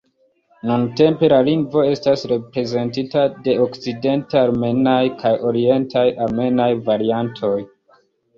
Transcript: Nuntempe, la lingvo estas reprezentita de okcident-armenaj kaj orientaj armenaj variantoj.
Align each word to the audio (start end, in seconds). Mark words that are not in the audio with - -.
Nuntempe, 0.67 1.27
la 1.33 1.37
lingvo 1.49 1.83
estas 1.89 2.23
reprezentita 2.31 3.25
de 3.49 3.55
okcident-armenaj 3.67 4.95
kaj 5.21 5.35
orientaj 5.51 6.05
armenaj 6.29 6.69
variantoj. 6.91 7.55